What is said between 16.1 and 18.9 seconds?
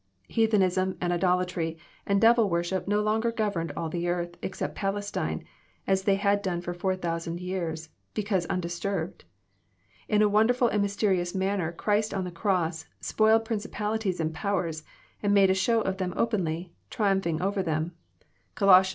openly, triumphing over them." (Coloss.